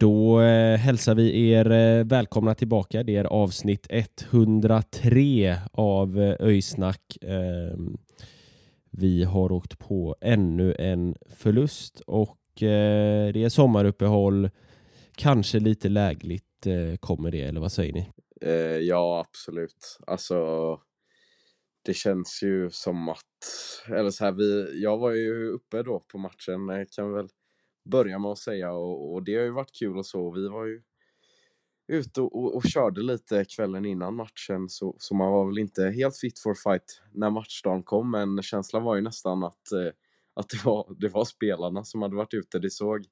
[0.00, 3.02] Då eh, hälsar vi er eh, välkomna tillbaka.
[3.02, 7.16] Det är avsnitt 103 av eh, Öjsnack.
[7.22, 7.76] Eh,
[8.90, 14.50] vi har åkt på ännu en förlust och eh, det är sommaruppehåll.
[15.16, 18.10] Kanske lite lägligt eh, kommer det, eller vad säger ni?
[18.40, 19.98] Eh, ja, absolut.
[20.06, 20.36] Alltså,
[21.84, 23.16] det känns ju som att,
[23.88, 27.28] eller så här, vi, jag var ju uppe då på matchen, eh, kan väl
[27.90, 30.30] börja med att säga, och, och det har ju varit kul och så.
[30.30, 30.82] Vi var ju
[31.90, 35.84] ute och, och, och körde lite kvällen innan matchen, så, så man var väl inte
[35.84, 39.92] helt fit for fight när matchdagen kom, men känslan var ju nästan att, eh,
[40.34, 42.58] att det, var, det var spelarna som hade varit ute.
[42.58, 43.04] Det såg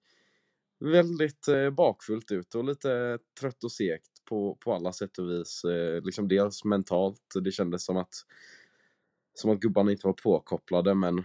[0.81, 5.65] väldigt eh, bakfullt ut och lite trött och segt på, på alla sätt och vis.
[5.65, 8.15] Eh, liksom dels mentalt, det kändes som att,
[9.35, 11.25] som att gubbarna inte var påkopplade men,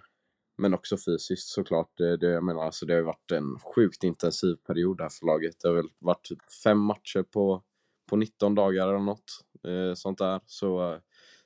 [0.58, 1.92] men också fysiskt såklart.
[1.98, 5.26] Det, det, jag menar, alltså, det har ju varit en sjukt intensiv period här för
[5.26, 5.56] laget.
[5.62, 7.64] Det har väl varit typ fem matcher på,
[8.10, 9.32] på 19 dagar eller något
[9.68, 10.42] eh, sånt där.
[10.46, 11.00] Så,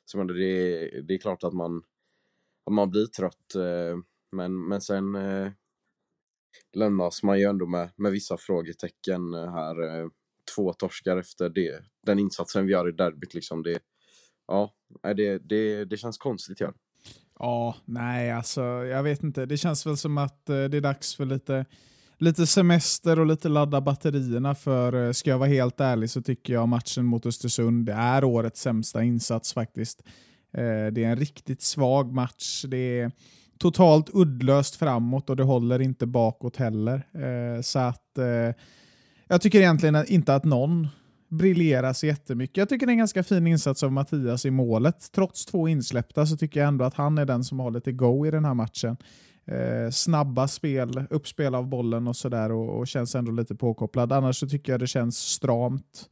[0.06, 0.34] så men det,
[1.02, 1.78] det är klart att man,
[2.66, 3.56] att man blir trött.
[3.56, 3.98] Eh,
[4.32, 5.52] men, men sen eh,
[6.74, 10.00] lämnas man ju ändå med, med vissa frågetecken här.
[10.02, 10.08] eh,
[10.56, 13.64] Två torskar efter det, den insatsen vi gör i derbyt liksom.
[13.64, 13.80] Det,
[14.48, 16.60] ja, det, det, det känns konstigt.
[16.60, 16.74] Ja.
[17.40, 19.46] Ja, nej alltså jag vet inte.
[19.46, 21.66] Det känns väl som att eh, det är dags för lite,
[22.18, 26.54] lite semester och lite ladda batterierna för eh, ska jag vara helt ärlig så tycker
[26.54, 30.04] jag matchen mot Östersund är årets sämsta insats faktiskt.
[30.54, 32.66] Eh, det är en riktigt svag match.
[32.68, 33.12] Det är
[33.58, 37.08] totalt uddlöst framåt och det håller inte bakåt heller.
[37.14, 38.56] Eh, så att eh,
[39.28, 40.88] jag tycker egentligen inte att någon
[41.30, 42.58] briljera så jättemycket.
[42.58, 45.12] Jag tycker det är en ganska fin insats av Mattias i målet.
[45.12, 48.26] Trots två insläppta så tycker jag ändå att han är den som har lite go
[48.26, 48.98] i den här matchen.
[49.46, 54.12] Eh, snabba spel, uppspel av bollen och sådär och, och känns ändå lite påkopplad.
[54.12, 56.10] Annars så tycker jag det känns stramt.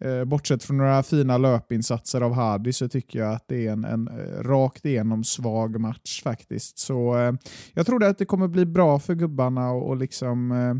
[0.00, 3.84] Eh, bortsett från några fina löpinsatser av Hardy så tycker jag att det är en,
[3.84, 6.78] en eh, rakt igenom svag match faktiskt.
[6.78, 7.32] Så eh,
[7.74, 10.74] jag tror att det kommer bli bra för gubbarna och, och liksom eh,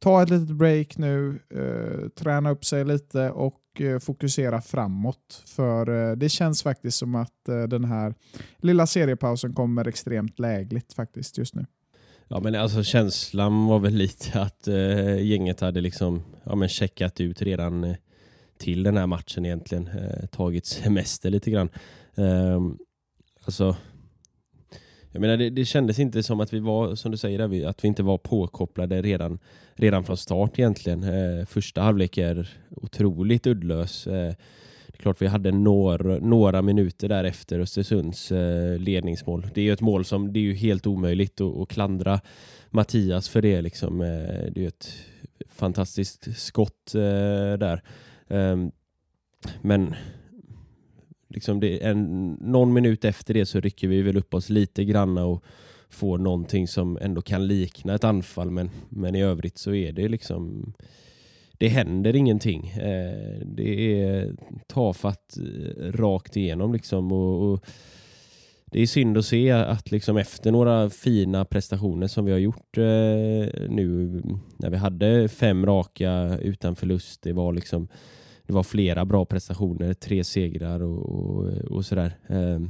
[0.00, 5.42] ta ett litet break nu, eh, träna upp sig lite och eh, fokusera framåt.
[5.46, 8.14] För eh, det känns faktiskt som att eh, den här
[8.58, 11.66] lilla seriepausen kommer extremt lägligt faktiskt just nu.
[12.28, 17.20] Ja men alltså känslan var väl lite att eh, gänget hade liksom ja, men checkat
[17.20, 17.96] ut redan eh,
[18.58, 19.86] till den här matchen egentligen.
[19.88, 21.68] Eh, tagit semester lite grann.
[22.14, 22.60] Eh,
[23.44, 23.76] alltså,
[25.12, 27.64] jag menar det, det kändes inte som att vi var, som du säger, där, vi-
[27.64, 29.38] att vi inte var påkopplade redan,
[29.80, 31.04] redan från start egentligen.
[31.04, 34.06] Eh, första halvlek är otroligt uddlös.
[34.06, 34.34] Eh,
[34.86, 39.46] det är klart vi hade några, några minuter där efter Östersunds eh, ledningsmål.
[39.54, 42.20] Det är ju ett mål som det är ju helt omöjligt att, att klandra
[42.70, 43.60] Mattias för det.
[43.60, 44.00] Liksom.
[44.00, 44.06] Eh,
[44.50, 44.88] det är ju ett
[45.48, 47.82] fantastiskt skott eh, där.
[48.28, 48.70] Ehm,
[49.60, 49.94] men
[51.28, 55.24] liksom det, en, någon minut efter det så rycker vi väl upp oss lite granna.
[55.24, 55.44] och
[55.90, 58.50] får någonting som ändå kan likna ett anfall.
[58.50, 60.72] Men, men i övrigt så är det liksom
[61.60, 62.68] det händer ingenting.
[62.68, 64.34] Eh, det är
[64.66, 67.12] tafatt eh, rakt igenom liksom.
[67.12, 67.66] Och, och
[68.64, 72.78] det är synd att se att liksom efter några fina prestationer som vi har gjort
[72.78, 74.22] eh, nu
[74.56, 77.22] när vi hade fem raka utan förlust.
[77.22, 77.88] Det var liksom
[78.46, 82.12] det var flera bra prestationer, tre segrar och, och, och sådär.
[82.28, 82.60] Eh,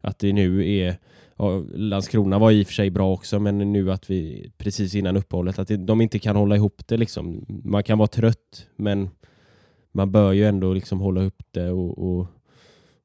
[0.00, 0.96] att det nu är
[1.40, 5.16] ja, Landskrona var i och för sig bra också, men nu att vi precis innan
[5.16, 6.96] uppehållet, att de inte kan hålla ihop det.
[6.96, 7.44] Liksom.
[7.64, 9.10] Man kan vara trött, men
[9.92, 12.26] man bör ju ändå liksom hålla upp det och, och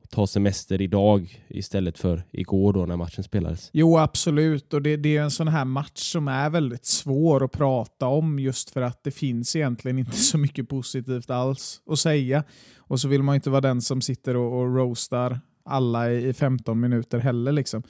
[0.10, 3.70] ta semester idag istället för igår då när matchen spelades.
[3.74, 4.74] Jo, absolut.
[4.74, 8.40] Och det, det är en sån här match som är väldigt svår att prata om
[8.40, 12.44] just för att det finns egentligen inte så mycket positivt alls att säga.
[12.78, 16.80] Och så vill man inte vara den som sitter och, och roastar alla i 15
[16.80, 17.52] minuter heller.
[17.52, 17.84] Liksom.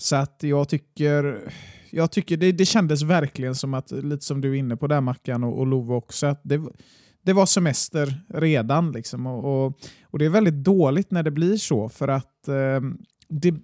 [0.00, 1.52] Så att jag tycker,
[1.90, 5.00] jag tycker det, det kändes verkligen som att, lite som du är inne på där
[5.00, 6.60] Mackan och, och Love också, att det,
[7.22, 8.92] det var semester redan.
[8.92, 12.80] Liksom, och, och, och, det är väldigt dåligt när det blir så, för att eh,
[13.28, 13.54] det,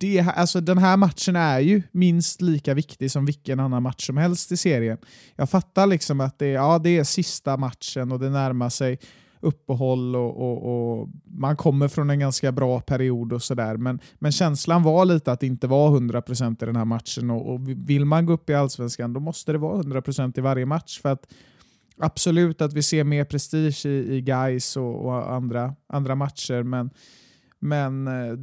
[0.00, 4.16] det, alltså den här matchen är ju minst lika viktig som vilken annan match som
[4.16, 4.98] helst i serien.
[5.36, 8.98] Jag fattar liksom att det, ja, det är sista matchen och det närmar sig
[9.44, 13.76] uppehåll och, och, och, man kommer från en ganska bra period och sådär.
[13.76, 17.54] Men, men känslan var lite att det inte var 100% i den här matchen och,
[17.54, 21.00] och vill man gå upp i Allsvenskan då måste det vara 100% i varje match.
[21.00, 21.26] För att
[21.98, 26.90] Absolut att vi ser mer prestige i, i guys och, och andra, andra matcher, men
[27.64, 28.38] men eh,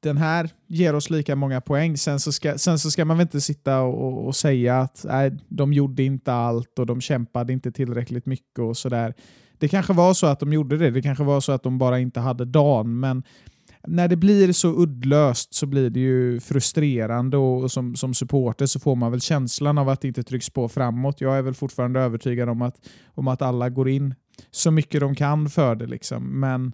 [0.00, 1.96] den här ger oss lika många poäng.
[1.96, 5.36] Sen så ska, sen så ska man väl inte sitta och, och säga att nej,
[5.48, 9.14] de gjorde inte allt och de kämpade inte tillräckligt mycket och sådär.
[9.62, 10.90] Det kanske var så att de gjorde det.
[10.90, 13.00] Det kanske var så att de bara inte hade dagen.
[13.00, 13.22] Men
[13.86, 18.80] när det blir så uddlöst så blir det ju frustrerande och, som, som supporter så
[18.80, 21.20] får man väl känslan av att det inte trycks på framåt.
[21.20, 22.74] Jag är väl fortfarande övertygad om att,
[23.06, 24.14] om att alla går in
[24.50, 25.86] så mycket de kan för det.
[25.86, 26.40] Liksom.
[26.40, 26.72] Men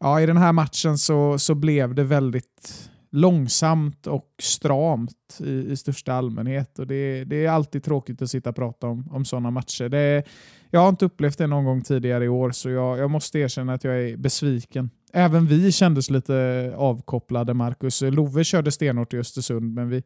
[0.00, 5.76] ja, i den här matchen så, så blev det väldigt långsamt och stramt i, i
[5.76, 6.78] största allmänhet.
[6.78, 9.88] Och det, det är alltid tråkigt att sitta och prata om, om sådana matcher.
[9.88, 10.24] Det,
[10.70, 13.72] jag har inte upplevt det någon gång tidigare i år, så jag, jag måste erkänna
[13.72, 14.90] att jag är besviken.
[15.12, 18.02] Även vi kändes lite avkopplade, Marcus.
[18.02, 19.96] Love körde stenhårt i Östersund, men vi,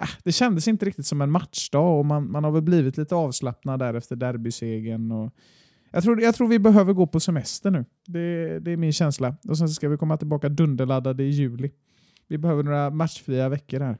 [0.00, 3.14] äh, det kändes inte riktigt som en matchdag och man, man har väl blivit lite
[3.14, 5.12] avslappnad där efter derbysegern.
[5.12, 5.32] Och,
[5.90, 7.84] jag tror, jag tror vi behöver gå på semester nu.
[8.06, 9.36] Det, det är min känsla.
[9.48, 11.70] Och sen ska vi komma tillbaka dunderladdade i juli.
[12.28, 13.98] Vi behöver några matchfria veckor här.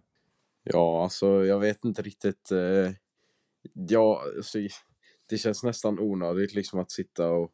[0.65, 2.51] Ja, alltså jag vet inte riktigt.
[2.51, 2.93] Eh,
[3.73, 4.59] ja, alltså,
[5.29, 7.53] det känns nästan onödigt liksom att sitta och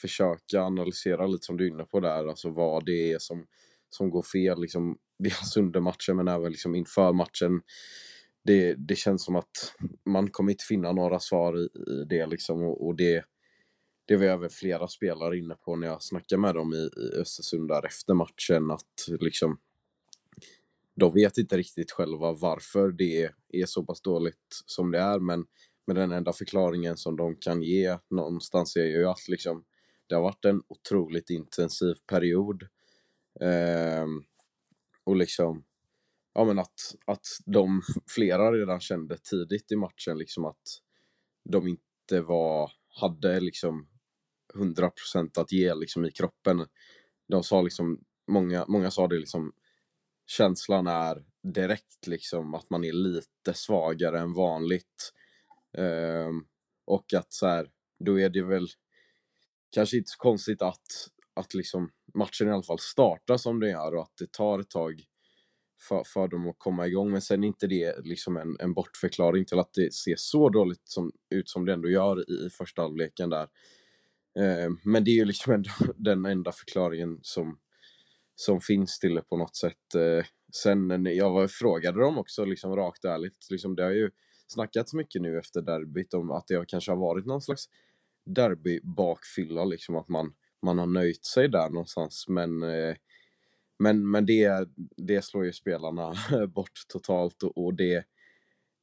[0.00, 3.46] försöka analysera lite som du är inne på där, alltså vad det är som,
[3.90, 7.60] som går fel, liksom, dels under matchen men även liksom inför matchen.
[8.44, 9.74] Det, det känns som att
[10.04, 13.24] man kommer inte finna några svar i, i det liksom och, och det
[14.08, 17.68] det var även flera spelare inne på när jag snackade med dem i, i Östersund
[17.68, 19.58] där efter matchen att liksom
[20.96, 25.46] de vet inte riktigt själva varför det är så pass dåligt som det är men,
[25.86, 29.64] men den enda förklaringen som de kan ge någonstans är ju att liksom
[30.08, 32.62] det har varit en otroligt intensiv period.
[33.40, 34.06] Eh,
[35.04, 35.64] och liksom
[36.34, 37.82] ja men att, att de
[38.14, 40.82] flera redan kände tidigt i matchen liksom att
[41.44, 43.88] de inte var, hade liksom
[44.54, 46.66] 100% att ge liksom i kroppen.
[47.28, 49.52] De sa liksom, många, många sa det liksom,
[50.26, 55.12] känslan är direkt liksom att man är lite svagare än vanligt.
[55.78, 56.46] Um,
[56.84, 57.70] och att så här,
[58.04, 58.66] då är det väl
[59.70, 60.86] kanske inte så konstigt att,
[61.34, 64.70] att liksom matchen i alla fall startar som den gör och att det tar ett
[64.70, 65.02] tag
[65.88, 67.10] för, för dem att komma igång.
[67.10, 70.82] Men sen är inte det liksom en, en bortförklaring till att det ser så dåligt
[70.84, 73.48] som, ut som det ändå gör i, i första halvleken där.
[74.38, 77.58] Um, men det är ju liksom ändå den enda förklaringen som,
[78.36, 79.94] som finns till det på något sätt.
[79.94, 84.10] Eh, sen jag var, frågade dem också liksom rakt ärligt, liksom, det har ju
[84.46, 87.64] snackats mycket nu efter derbyt om att det kanske har varit någon slags
[88.26, 92.28] derbybakfylla, liksom att man, man har nöjt sig där någonstans.
[92.28, 92.96] Men, eh,
[93.78, 96.14] men, men det, det slår ju spelarna
[96.54, 98.04] bort totalt och, och det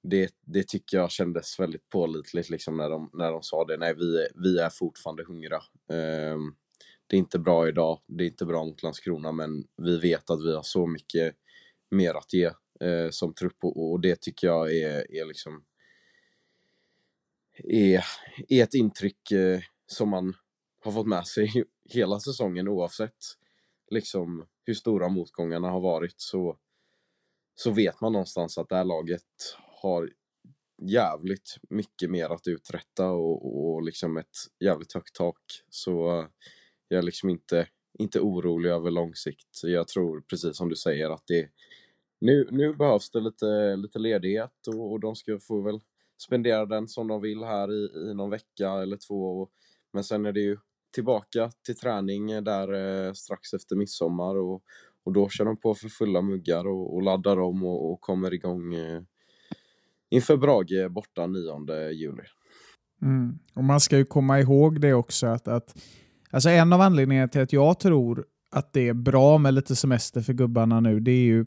[0.03, 3.77] det, det tycker jag kändes väldigt pålitligt liksom när de, när de sa det.
[3.77, 5.61] Nej, vi, vi är fortfarande hungriga.
[6.33, 6.55] Um,
[7.07, 10.45] det är inte bra idag, det är inte bra mot Landskrona, men vi vet att
[10.45, 11.35] vi har så mycket
[11.91, 12.45] mer att ge
[12.79, 15.63] eh, som trupp och, och, det tycker jag är, är liksom
[17.63, 18.05] är,
[18.49, 20.33] är ett intryck eh, som man
[20.79, 21.51] har fått med sig
[21.89, 23.37] hela säsongen oavsett
[23.89, 26.57] liksom hur stora motgångarna har varit så,
[27.55, 30.09] så vet man någonstans att det här laget har
[30.81, 35.41] jävligt mycket mer att uträtta och, och liksom ett jävligt högt tak.
[35.69, 36.27] Så
[36.93, 37.67] jag är liksom inte,
[37.99, 39.63] inte orolig över lång sikt.
[39.63, 41.49] Jag tror precis som du säger att det
[42.21, 45.79] nu, nu behövs det lite, lite ledighet och, och de ska få väl
[46.23, 49.41] spendera den som de vill här i, i någon vecka eller två.
[49.41, 49.51] Och,
[49.93, 50.57] men sen är det ju
[50.93, 54.63] tillbaka till träning där eh, strax efter midsommar och,
[55.03, 58.33] och då kör de på för fulla muggar och, och laddar om och, och kommer
[58.33, 59.01] igång eh,
[60.09, 62.23] inför Brage borta 9 juli.
[63.01, 63.39] Mm.
[63.53, 65.75] Och Man ska ju komma ihåg det också att, att
[66.33, 68.25] alltså en av anledningarna till att jag tror
[68.55, 71.45] att det är bra med lite semester för gubbarna nu, det är ju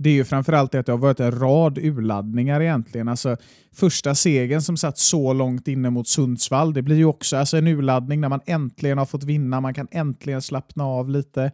[0.00, 3.08] det är ju framförallt det att det har varit en rad urladdningar egentligen.
[3.08, 3.36] Alltså,
[3.72, 7.66] första segern som satt så långt inne mot Sundsvall, det blir ju också alltså en
[7.66, 11.52] urladdning när man äntligen har fått vinna, man kan äntligen slappna av lite.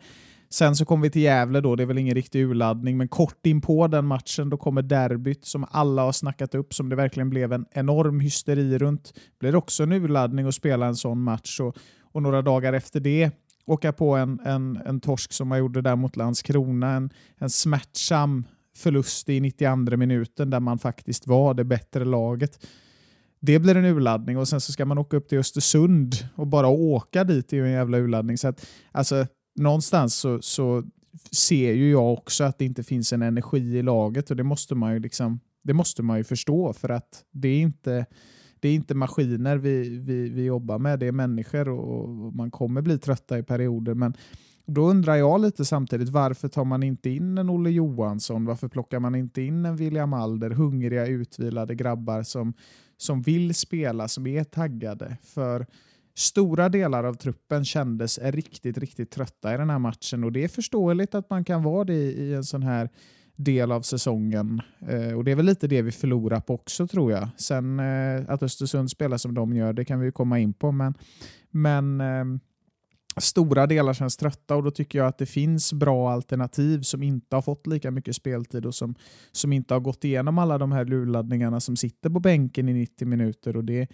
[0.50, 3.46] Sen så kommer vi till Gävle då, det är väl ingen riktig urladdning, men kort
[3.46, 7.30] in på den matchen då kommer derbyt som alla har snackat upp, som det verkligen
[7.30, 9.12] blev en enorm hysteri runt.
[9.40, 11.76] Blir också en urladdning att spela en sån match och,
[12.14, 13.30] och några dagar efter det
[13.66, 18.44] åka på en, en, en torsk som man gjorde där mot Landskrona, en, en smärtsam
[18.76, 22.66] förlust i 92 minuten där man faktiskt var det bättre laget.
[23.40, 26.68] Det blir en urladdning och sen så ska man åka upp till Östersund och bara
[26.68, 28.38] åka dit är ju en jävla urladdning.
[28.38, 30.83] Så att, alltså, någonstans så, så
[31.30, 34.75] ser ju jag också att det inte finns en energi i laget och det måste
[34.75, 38.06] man ju liksom det måste man ju förstå för att det är inte,
[38.64, 42.83] det är inte maskiner vi, vi, vi jobbar med, det är människor och man kommer
[42.83, 43.94] bli trötta i perioder.
[43.94, 44.14] Men
[44.66, 48.44] då undrar jag lite samtidigt, varför tar man inte in en Olle Johansson?
[48.44, 50.50] Varför plockar man inte in en William Alder?
[50.50, 52.52] Hungriga, utvilade grabbar som,
[52.97, 55.16] som vill spela, som är taggade.
[55.23, 55.66] För
[56.14, 60.49] stora delar av truppen kändes riktigt, riktigt trötta i den här matchen och det är
[60.49, 62.90] förståeligt att man kan vara det i en sån här
[63.36, 64.62] del av säsongen.
[64.88, 67.28] Eh, och Det är väl lite det vi förlorar på också tror jag.
[67.36, 70.72] Sen eh, att Östersund spelar som de gör, det kan vi komma in på.
[70.72, 70.94] Men,
[71.50, 72.40] men eh,
[73.16, 77.36] stora delar känns trötta och då tycker jag att det finns bra alternativ som inte
[77.36, 78.94] har fått lika mycket speltid och som,
[79.32, 83.08] som inte har gått igenom alla de här lurladdningarna som sitter på bänken i 90
[83.08, 83.56] minuter.
[83.56, 83.88] och det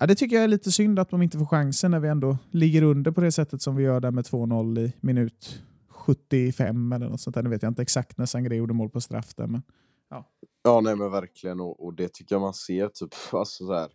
[0.00, 2.38] Ja, det tycker jag är lite synd att de inte får chansen när vi ändå
[2.50, 5.62] ligger under på det sättet som vi gör där med 2-0 i minut
[6.08, 7.42] 75 eller något sånt där.
[7.42, 9.46] Nu vet jag inte exakt när Sangre gjorde mål på straff där.
[9.46, 9.62] Men,
[10.08, 10.30] ja.
[10.62, 13.90] ja, nej men verkligen och, och det tycker jag man ser typ, alltså så här,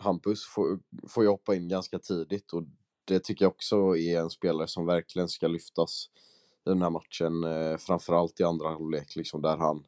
[0.00, 2.64] Hampus får, får ju hoppa in ganska tidigt och
[3.04, 6.06] det tycker jag också är en spelare som verkligen ska lyftas
[6.66, 9.84] i den här matchen, eh, framförallt i andra halvlek, liksom där han,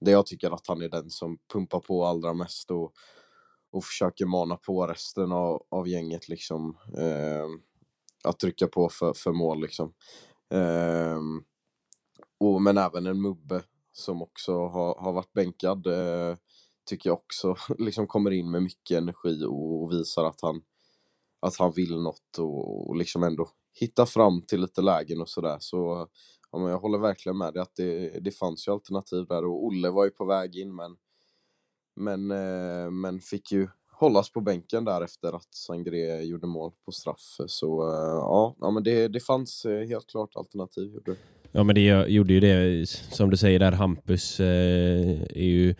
[0.00, 2.92] där jag tycker att han är den som pumpar på allra mest och,
[3.70, 6.76] och försöker mana på resten av, av gänget liksom.
[6.98, 7.46] Eh,
[8.24, 9.92] att trycka på för, för mål liksom.
[10.50, 11.20] Eh,
[12.40, 16.36] och, men även en Mubbe som också har, har varit bänkad eh,
[16.86, 20.62] tycker jag också liksom kommer in med mycket energi och, och visar att han,
[21.40, 25.56] att han vill något och, och liksom ändå hitta fram till lite lägen och sådär.
[25.60, 26.08] Så
[26.52, 29.64] ja, men jag håller verkligen med dig att det, det fanns ju alternativ där och
[29.64, 30.96] Olle var ju på väg in men
[31.96, 33.68] men, eh, men fick ju
[34.00, 37.36] hållas på bänken där efter att Sangré gjorde mål på straff.
[37.46, 40.92] Så eh, ja, ja men det, det fanns eh, helt klart alternativ.
[40.94, 41.16] Gjorde.
[41.52, 45.74] Ja men det gjorde ju det, som du säger där, Hampus eh, är ju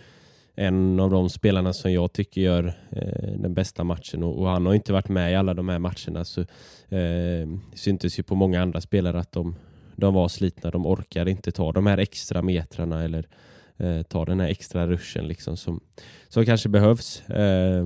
[0.55, 4.67] en av de spelarna som jag tycker gör eh, den bästa matchen och, och, han
[4.67, 6.41] har inte varit med i alla de här matcherna så
[6.97, 9.55] eh, syntes ju på många andra spelare att de,
[9.97, 13.29] de var slitna, de orkade inte ta de här extra metrarna eller
[13.81, 15.81] eh, ta den här extra ruschen liksom som,
[16.29, 17.31] som kanske behövs.
[17.31, 17.85] Eh,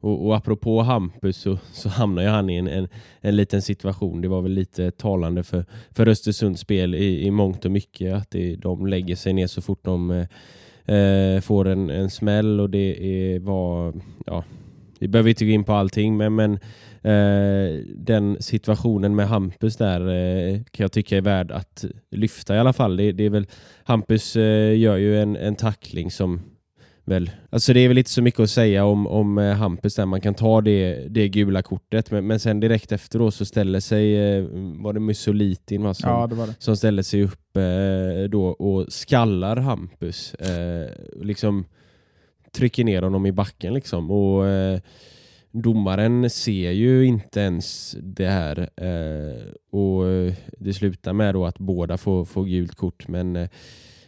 [0.00, 2.88] och, och apropå Hampus så, så hamnar ju han i en, en,
[3.20, 4.20] en liten situation.
[4.20, 8.30] Det var väl lite talande för, för Östersunds spel i, i mångt och mycket att
[8.30, 10.10] det, de lägger sig ner så fort de
[10.84, 13.94] eh, får en, en smäll och det är, var,
[14.26, 14.44] ja,
[14.98, 16.58] vi behöver inte gå in på allting men, men
[17.04, 22.58] Eh, den situationen med Hampus där eh, kan jag tycka är värd att lyfta i
[22.58, 22.96] alla fall.
[22.96, 23.46] Det, det är väl,
[23.84, 26.40] Hampus eh, gör ju en, en tackling som
[27.04, 30.20] väl, alltså det är väl inte så mycket att säga om, om Hampus där, man
[30.20, 34.40] kan ta det, det gula kortet men, men sen direkt efter då så ställer sig,
[34.82, 36.54] var det Mussolitin va, som, ja, det det.
[36.58, 37.58] som ställer sig upp
[38.30, 40.34] då och skallar Hampus.
[41.22, 41.64] liksom
[42.52, 44.44] trycker ner honom i backen liksom och
[45.54, 51.58] domaren ser ju inte ens det här eh, och eh, det slutar med då att
[51.58, 53.48] båda får, får gult kort men eh,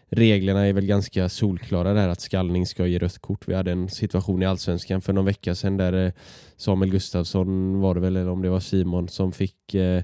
[0.08, 3.48] reglerna är väl ganska solklara där att skallning ska ge rött kort.
[3.48, 6.12] Vi hade en situation i Allsvenskan för någon vecka sedan där eh,
[6.56, 10.02] Samuel Gustafsson var det väl, eller om det var Simon, som fick eh,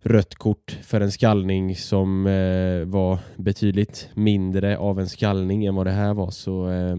[0.00, 5.86] rött kort för en skallning som eh, var betydligt mindre av en skallning än vad
[5.86, 6.30] det här var.
[6.30, 6.96] Så eh,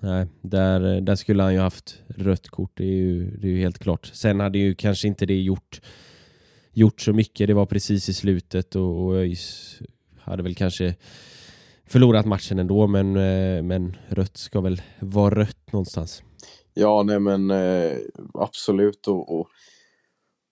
[0.00, 3.60] Nej, där, där skulle han ju haft rött kort, det är, ju, det är ju
[3.60, 4.06] helt klart.
[4.06, 5.80] Sen hade ju kanske inte det gjort,
[6.72, 9.78] gjort så mycket, det var precis i slutet och, och ÖIS
[10.18, 10.94] hade väl kanske
[11.86, 16.22] förlorat matchen ändå, men, eh, men rött ska väl vara rött någonstans.
[16.74, 17.98] Ja, nej men eh,
[18.34, 19.48] absolut och, och,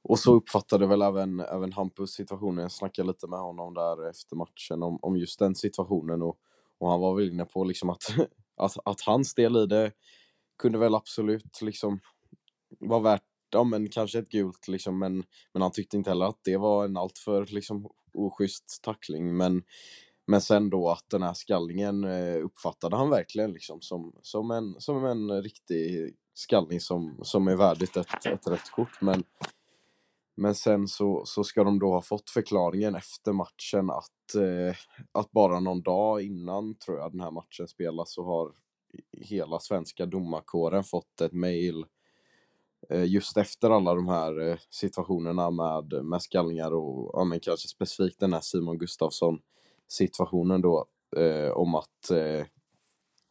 [0.03, 2.63] och, så uppfattade väl även, även Hampus situationen.
[2.63, 6.37] Jag snackade lite med honom där efter matchen om, om just den situationen och,
[6.79, 8.03] och han var väl inne på liksom att
[8.59, 9.93] att, att hans del i det
[10.59, 12.01] kunde väl absolut liksom
[12.81, 16.41] vara värt, ja men kanske ett gult liksom, men, men han tyckte inte heller att
[16.45, 19.63] det var en alltför liksom oschysst tackling, men
[20.31, 24.75] men sen då att den här skallningen eh, uppfattade han verkligen liksom som, som, en,
[24.79, 29.01] som en riktig skallning som, som är värdigt ett, ett rött kort.
[29.01, 29.25] Men,
[30.41, 34.77] men sen så, så ska de då ha fått förklaringen efter matchen att, eh,
[35.13, 38.53] att bara någon dag innan, tror jag, den här matchen spelas så har
[39.13, 41.87] hela svenska domarkåren fått ett mejl
[42.91, 47.69] eh, just efter alla de här eh, situationerna med, med skallningar och ja, men kanske
[47.69, 49.39] specifikt den här Simon Gustafsson
[49.89, 52.47] situationen då eh, om att eh,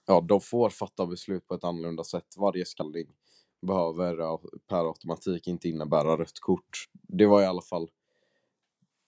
[0.07, 2.37] ja, de får fatta beslut på ett annorlunda sätt.
[2.37, 3.07] Varje skallning
[3.61, 4.37] behöver
[4.69, 6.89] per automatik inte innebära rött kort.
[6.91, 7.89] Det var i alla fall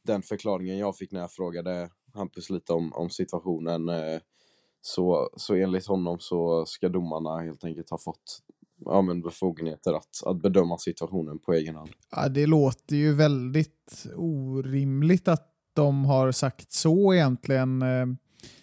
[0.03, 3.89] den förklaringen jag fick när jag frågade Hampus lite om, om situationen.
[3.89, 4.19] Eh,
[4.81, 8.39] så, så enligt honom så ska domarna helt enkelt ha fått
[8.85, 11.89] ja, men befogenheter att, att bedöma situationen på egen hand.
[12.11, 17.81] Ja, det låter ju väldigt orimligt att de har sagt så egentligen.
[17.81, 18.05] Eh,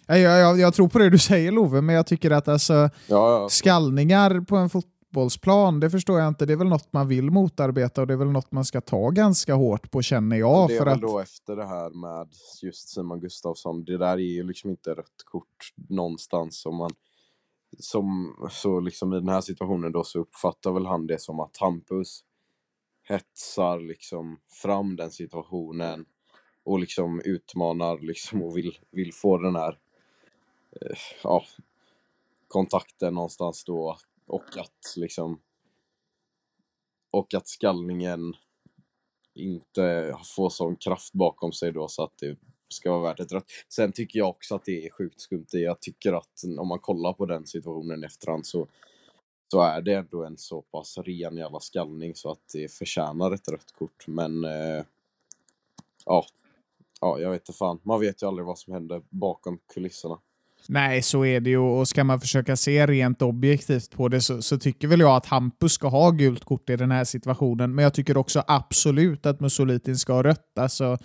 [0.07, 2.89] jag, jag, jag tror på det du säger Love, men jag tycker att alltså, Ja,
[3.07, 4.69] ja, skallningar på en
[5.07, 6.45] fotbollsplan, det förstår jag inte.
[6.45, 9.09] Det är väl något man vill motarbeta och det är väl något man ska ta
[9.09, 10.67] ganska hårt på känner jag.
[10.69, 12.27] det är för väl att, då efter det här med
[12.61, 16.61] just Simon Gustafsson, det där är ju liksom inte rött kort någonstans.
[16.61, 16.91] Som man,
[17.79, 21.57] som, så liksom i den här situationen då så uppfattar väl han det som att
[21.57, 22.23] Hampus
[23.03, 26.05] hetsar liksom fram den situationen
[26.63, 29.79] och liksom utmanar liksom och vill, vill få den här
[30.81, 31.43] eh, ja,
[32.47, 33.97] kontakten någonstans då
[34.27, 35.41] och att liksom
[37.11, 38.33] och att skallningen
[39.33, 42.37] inte får sån kraft bakom sig då så att det
[42.69, 43.51] ska vara värt ett rött.
[43.69, 45.45] Sen tycker jag också att det är sjukt skumt.
[45.51, 48.67] Jag tycker att om man kollar på den situationen i efterhand så,
[49.51, 53.47] så är det ändå en så pass ren jävla skallning så att det förtjänar ett
[53.47, 54.07] rött kort.
[54.07, 54.83] Men eh,
[56.05, 56.25] ja,
[57.01, 57.79] ja, jag vet inte fan.
[57.83, 60.19] Man vet ju aldrig vad som händer bakom kulisserna.
[60.69, 61.57] Nej, så är det ju.
[61.57, 65.25] Och ska man försöka se rent objektivt på det så, så, tycker väl jag att
[65.25, 67.75] Hampus ska ha gult kort i den här situationen.
[67.75, 70.57] Men jag tycker också absolut att Musolitin ska ha rött.
[70.59, 70.97] Alltså,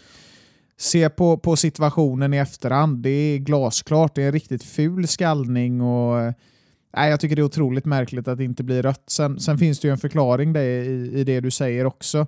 [0.76, 3.02] se på, på situationen i efterhand.
[3.02, 4.14] Det är glasklart.
[4.14, 5.80] Det är en riktigt ful skallning.
[5.80, 6.34] Och,
[6.96, 9.04] nej, jag tycker det är otroligt märkligt att det inte blir rött.
[9.06, 12.18] Sen, sen finns det ju en förklaring där i, i det du säger också.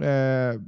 [0.00, 0.60] Eh,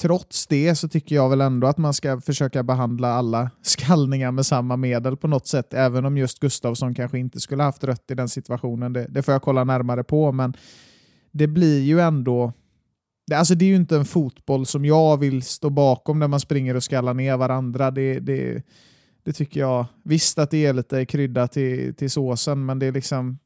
[0.00, 4.46] trots det så tycker jag väl ändå att man ska försöka behandla alla skallningar med
[4.46, 8.14] samma medel på något sätt, även om just Gustavsson kanske inte skulle haft rött i
[8.14, 8.92] den situationen.
[8.92, 10.56] Det, det får jag kolla närmare på, men
[11.32, 12.52] det blir ju ändå...
[13.26, 16.40] Det, alltså det är ju inte en fotboll som jag vill stå bakom när man
[16.40, 17.90] springer och skallar ner varandra.
[17.90, 18.62] Det, det,
[19.22, 19.86] det tycker jag.
[20.02, 23.38] Visst att det är lite krydda till, till såsen, men det är liksom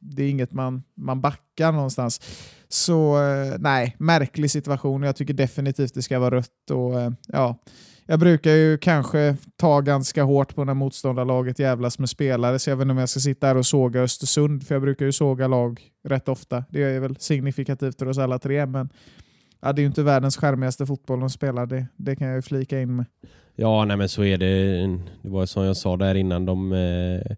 [0.00, 2.20] det är inget man, man backar någonstans.
[2.68, 5.02] Så eh, nej, märklig situation.
[5.02, 6.70] Jag tycker definitivt det ska vara rött.
[6.70, 7.58] Och, eh, ja,
[8.06, 12.76] jag brukar ju kanske ta ganska hårt på när motståndarlaget jävlas med spelare, så jag
[12.76, 15.48] vet inte om jag ska sitta här och såga Östersund, för jag brukar ju såga
[15.48, 16.64] lag rätt ofta.
[16.70, 18.88] Det är väl signifikativt för oss alla tre, men
[19.60, 22.42] ja, det är ju inte världens skärmigaste fotboll de spelar, det, det kan jag ju
[22.42, 23.06] flika in med.
[23.56, 24.86] Ja, nej men så är det.
[25.22, 26.72] Det var som jag sa där innan, de...
[26.72, 27.36] Eh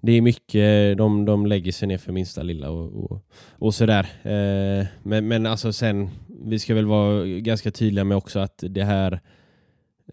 [0.00, 4.06] det är mycket, de, de lägger sig ner för minsta lilla och, och, och sådär.
[4.22, 6.10] Eh, men, men alltså sen,
[6.44, 9.20] vi ska väl vara ganska tydliga med också att det här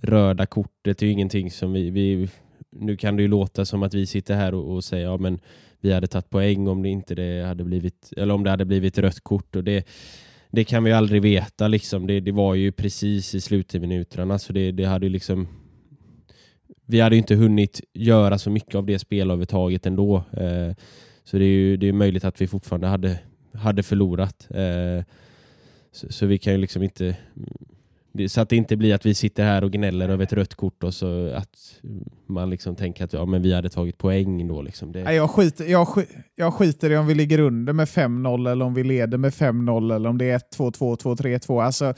[0.02, 2.30] röda kortet är ju ingenting som vi, vi
[2.70, 5.40] nu kan det ju låta som att vi sitter här och, och säger ja men
[5.80, 8.98] vi hade tagit poäng om det inte det hade blivit, eller om det hade blivit
[8.98, 9.88] rött kort och det,
[10.50, 12.08] det kan vi aldrig veta liksom.
[12.08, 15.48] Det, det var ju precis i slutminuterna så det, det hade ju liksom
[16.86, 20.18] vi hade inte hunnit göra så mycket av det spelövertaget ändå.
[20.18, 20.76] Eh,
[21.24, 23.20] så det är ju det är möjligt att vi fortfarande hade,
[23.54, 24.48] hade förlorat.
[24.50, 25.04] Eh,
[25.92, 27.06] så, så, vi kan ju liksom inte...
[28.16, 30.56] Mm, så att det inte blir att vi sitter här och gnäller över ett rött
[30.56, 31.82] kort och så att
[32.28, 34.62] man liksom tänker att ja, men vi hade tagit poäng då.
[34.62, 34.92] Liksom.
[34.92, 35.14] Det...
[35.14, 35.88] Jag, skiter, jag,
[36.36, 39.96] jag skiter i om vi ligger under med 5-0 eller om vi leder med 5-0
[39.96, 41.64] eller om det är 1-2-2, 2-3-2.
[41.64, 41.94] Alltså,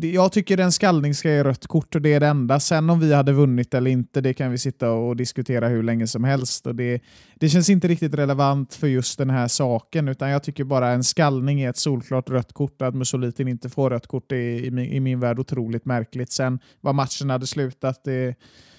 [0.00, 2.60] jag tycker en skallning ska ge rött kort och det är det enda.
[2.60, 6.06] Sen om vi hade vunnit eller inte, det kan vi sitta och diskutera hur länge
[6.06, 6.66] som helst.
[6.66, 7.02] Och det,
[7.34, 11.04] det känns inte riktigt relevant för just den här saken, utan jag tycker bara en
[11.04, 12.82] skallning är ett solklart rött kort.
[12.82, 16.32] Att Musolitin inte får rött kort är i, min, i min värld otroligt märkligt.
[16.32, 18.34] Sen vad matchen hade slutat, det,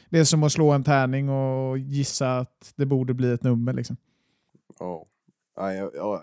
[0.10, 3.74] det är som att slå en tärning och gissa att det borde bli ett nummer.
[3.74, 3.98] Liksom.
[4.80, 5.08] Ja,
[5.56, 6.22] jag, jag,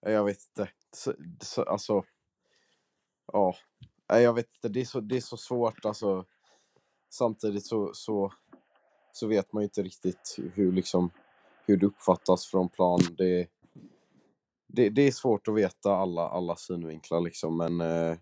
[0.00, 0.70] jag, vet inte.
[0.96, 2.02] Så, så, alltså,
[3.32, 3.54] ja,
[4.08, 4.68] jag vet inte.
[4.68, 5.84] Det är så, det är så svårt.
[5.84, 6.24] Alltså,
[7.10, 8.32] samtidigt så, så,
[9.12, 11.10] så vet man ju inte riktigt hur, liksom,
[11.66, 13.00] hur det uppfattas från plan.
[13.18, 13.48] Det,
[14.68, 18.16] det, det är svårt att veta alla, alla synvinklar, liksom, men, eh,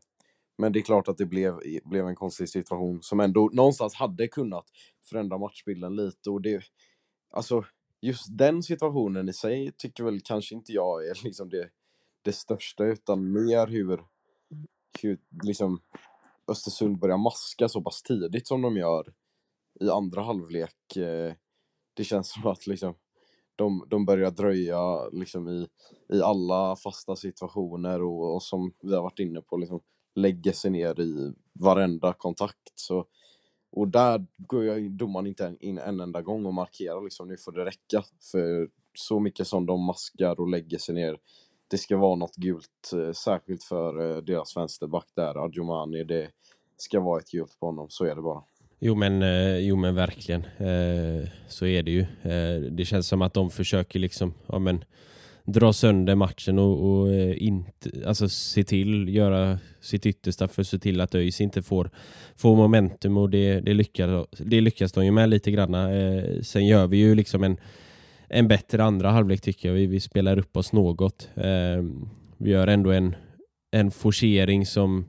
[0.59, 4.29] men det är klart att det blev, blev en konstig situation som ändå någonstans hade
[4.29, 4.66] kunnat
[5.11, 6.31] förändra matchbilden lite.
[6.31, 6.62] Och det,
[7.31, 7.64] alltså,
[8.01, 11.70] just den situationen i sig tycker väl kanske inte jag är liksom det,
[12.22, 14.01] det största, utan mer hur
[15.04, 15.80] hur liksom
[16.48, 19.12] Östersund börjar maska så pass tidigt som de gör
[19.80, 20.96] i andra halvlek.
[20.96, 21.32] Eh,
[21.94, 22.94] det känns som att liksom
[23.56, 25.66] de, de börjar dröja liksom i,
[26.12, 29.80] i alla fasta situationer och, och som vi har varit inne på, liksom
[30.14, 32.72] lägger sig ner i varenda kontakt.
[32.74, 33.06] Så,
[33.72, 37.52] och där går jag domaren inte in en enda gång och markerar liksom, nu får
[37.52, 38.04] det räcka.
[38.32, 41.18] För så mycket som de maskar och lägger sig ner,
[41.70, 46.05] det ska vara något gult, eh, särskilt för eh, deras vänsterback där, Adjomani.
[46.05, 46.29] Det
[46.76, 48.42] ska vara ett gult på honom, så är det bara.
[48.79, 50.46] Jo men, eh, jo men verkligen.
[51.48, 52.07] Så är det ju.
[52.70, 54.85] Det känns som att de försöker liksom, ja men
[55.44, 60.79] dra sönder matchen och, och inte, alltså se till, göra sitt yttersta för att se
[60.79, 61.90] till att ÖIS inte får,
[62.37, 65.74] får momentum och det, det, lyckas, det lyckas de ju med lite grann.
[66.42, 67.57] Sen gör vi ju liksom en,
[68.28, 69.74] en bättre andra halvlek tycker jag.
[69.74, 71.28] Vi, vi spelar upp oss något.
[71.34, 71.84] Eh,
[72.36, 73.16] vi gör ändå en,
[73.70, 75.08] en forcering som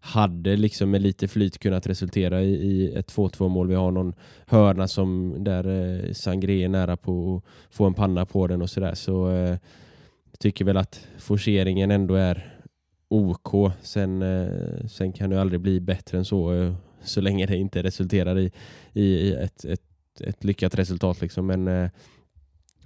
[0.00, 3.68] hade liksom med lite flyt kunnat resultera i, i ett 2-2 mål.
[3.68, 4.14] Vi har någon
[4.46, 8.70] hörna som där eh, Sangré är nära på att få en panna på den och
[8.70, 8.94] sådär.
[8.94, 9.56] Så eh,
[10.38, 12.60] tycker väl att forceringen ändå är
[13.08, 13.72] OK.
[13.82, 17.82] Sen, eh, sen kan det aldrig bli bättre än så eh, så länge det inte
[17.82, 18.52] resulterar i,
[18.92, 19.82] i ett, ett,
[20.20, 21.20] ett lyckat resultat.
[21.20, 21.46] Liksom.
[21.46, 21.90] Men eh,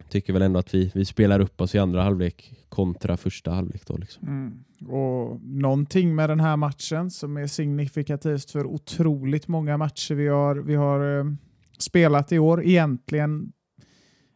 [0.09, 3.87] tycker väl ändå att vi, vi spelar upp oss i andra halvlek kontra första halvlek.
[3.87, 4.29] Då, liksom.
[4.29, 4.65] Mm.
[4.93, 10.57] Och Någonting med den här matchen som är signifikativt för otroligt många matcher vi har,
[10.57, 11.25] vi har eh,
[11.79, 12.65] spelat i år.
[12.65, 13.53] Egentligen,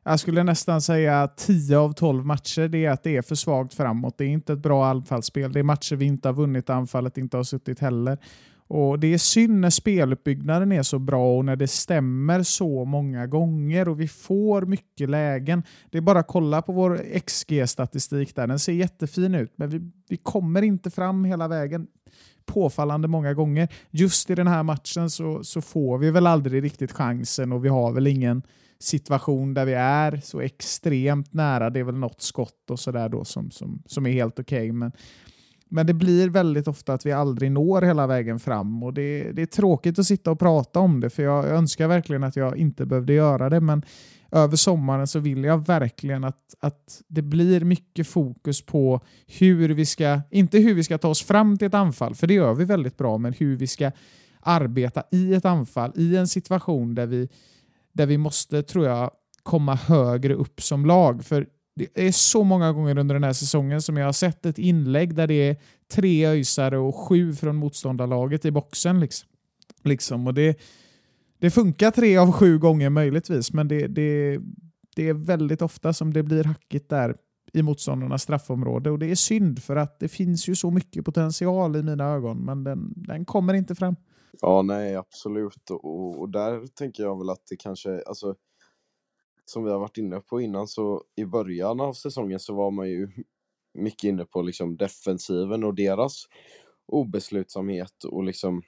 [0.05, 3.75] jag skulle nästan säga 10 av 12 matcher, det är att det är för svagt
[3.75, 4.19] framåt.
[4.19, 5.53] Det är inte ett bra anfallsspel.
[5.53, 8.19] Det är matcher vi inte har vunnit anfallet, inte har suttit heller.
[8.75, 13.27] Och Det är synd när speluppbyggnaden är så bra och när det stämmer så många
[13.27, 15.63] gånger och vi får mycket lägen.
[15.91, 18.47] Det är bara att kolla på vår XG-statistik där.
[18.47, 21.87] Den ser jättefin ut, men vi, vi kommer inte fram hela vägen
[22.47, 23.69] påfallande många gånger.
[23.91, 27.69] Just i den här matchen så, så får vi väl aldrig riktigt chansen och vi
[27.69, 28.43] har väl ingen
[28.79, 31.71] situation där vi är så extremt nära.
[31.71, 34.59] Det är väl något skott och sådär då som, som, som är helt okej.
[34.59, 34.73] Okay.
[34.73, 34.93] Men
[35.73, 39.43] men det blir väldigt ofta att vi aldrig når hela vägen fram och det, det
[39.43, 42.87] är tråkigt att sitta och prata om det för jag önskar verkligen att jag inte
[42.87, 43.83] behövde göra det men
[44.31, 49.01] över sommaren så vill jag verkligen att, att det blir mycket fokus på
[49.39, 52.35] hur vi ska, inte hur vi ska ta oss fram till ett anfall, för det
[52.35, 53.91] gör vi väldigt bra, men hur vi ska
[54.41, 57.29] arbeta i ett anfall, i en situation där vi,
[57.93, 59.11] där vi måste, tror jag,
[59.43, 61.25] komma högre upp som lag.
[61.25, 64.59] För det är så många gånger under den här säsongen som jag har sett ett
[64.59, 65.57] inlägg där det är
[65.93, 69.01] tre öjsare och sju från motståndarlaget i boxen.
[69.01, 69.29] Liksom.
[69.83, 70.27] liksom.
[70.27, 70.59] Och det,
[71.39, 74.39] det funkar tre av sju gånger möjligtvis, men det, det,
[74.97, 77.17] det är väldigt ofta som det blir hackigt där
[77.53, 78.91] i motståndarnas straffområde.
[78.91, 82.39] Och det är synd för att det finns ju så mycket potential i mina ögon,
[82.45, 83.97] men den, den kommer inte fram.
[84.41, 85.71] Ja, nej, absolut.
[85.71, 88.35] Och, och där tänker jag väl att det kanske, alltså
[89.53, 92.89] som vi har varit inne på innan så i början av säsongen så var man
[92.89, 93.09] ju
[93.75, 96.25] mycket inne på liksom defensiven och deras
[96.87, 98.63] obeslutsamhet och liksom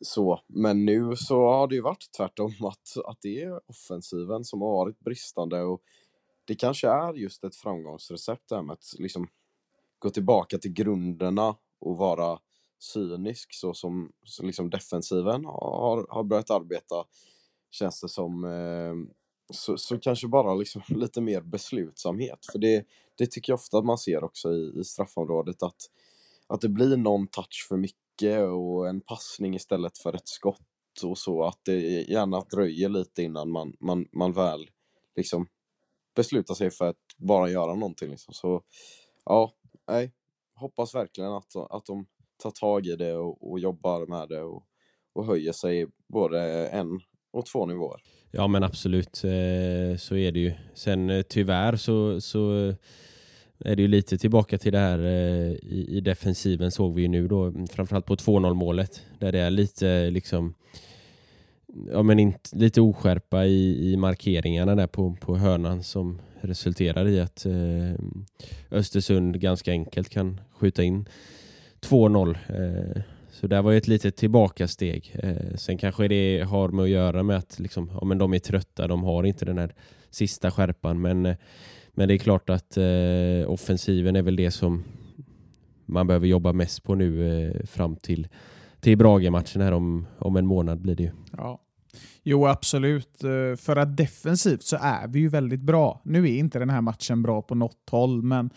[0.00, 0.40] så.
[0.46, 4.68] Men nu så har det ju varit tvärtom att, att det är offensiven som har
[4.68, 5.82] varit bristande och
[6.44, 9.28] det kanske är just ett framgångsrecept det här med att liksom
[9.98, 12.38] gå tillbaka till grunderna och vara
[12.78, 17.04] cynisk så som så liksom defensiven har, har börjat arbeta
[17.76, 18.44] känns det som.
[18.44, 19.16] Eh,
[19.50, 22.38] så, så kanske bara liksom lite mer beslutsamhet.
[22.52, 22.86] För det,
[23.18, 25.76] det tycker jag ofta att man ser också i, i straffområdet att,
[26.46, 31.18] att det blir någon touch för mycket och en passning istället för ett skott och
[31.18, 31.44] så.
[31.44, 34.70] Att det gärna dröjer lite innan man, man, man väl
[35.16, 35.48] liksom
[36.14, 38.10] beslutar sig för att bara göra någonting.
[38.10, 38.34] Liksom.
[38.34, 38.62] Så
[39.24, 39.52] ja,
[39.88, 40.12] nej,
[40.54, 44.66] hoppas verkligen att, att de tar tag i det och, och jobbar med det och,
[45.12, 47.00] och höjer sig både en
[47.36, 48.00] och två nivåer.
[48.30, 50.52] Ja men absolut, eh, så är det ju.
[50.74, 52.74] Sen eh, tyvärr så, så
[53.58, 57.08] är det ju lite tillbaka till det här eh, i, i defensiven såg vi ju
[57.08, 60.54] nu då, framförallt på 2-0 målet, där det är lite liksom
[61.92, 67.20] ja, men inte, lite oskärpa i, i markeringarna där på, på hörnan som resulterar i
[67.20, 68.04] att eh,
[68.70, 71.08] Östersund ganska enkelt kan skjuta in
[71.80, 72.36] 2-0.
[72.48, 73.02] Eh,
[73.40, 75.16] så det var ju ett litet tillbakasteg.
[75.22, 78.38] Eh, sen kanske det har med att göra med att liksom, ja, men de är
[78.38, 79.74] trötta, de har inte den här
[80.10, 81.00] sista skärpan.
[81.00, 81.36] Men, eh,
[81.94, 84.84] men det är klart att eh, offensiven är väl det som
[85.86, 88.28] man behöver jobba mest på nu eh, fram till,
[88.80, 91.10] till Brage-matchen här om, om en månad blir det ju.
[91.36, 91.62] Ja.
[92.22, 93.24] Jo, absolut.
[93.24, 96.00] Eh, för att defensivt så är vi ju väldigt bra.
[96.04, 98.50] Nu är inte den här matchen bra på något håll, men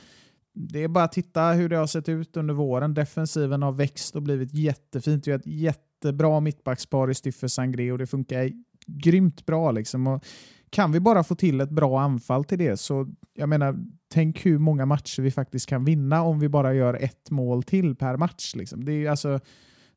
[0.62, 2.94] det är bara att titta hur det har sett ut under våren.
[2.94, 5.28] Defensiven har växt och blivit jättefint.
[5.28, 8.52] Vi har ett jättebra mittbackspar i Stiffer Sangré och det funkar
[8.88, 9.72] grymt bra.
[9.72, 10.08] Liksom.
[10.08, 10.26] Och
[10.70, 13.76] kan vi bara få till ett bra anfall till det så, jag menar,
[14.14, 17.96] tänk hur många matcher vi faktiskt kan vinna om vi bara gör ett mål till
[17.96, 18.56] per match.
[18.56, 18.86] Liksom.
[18.86, 19.40] Det är alltså,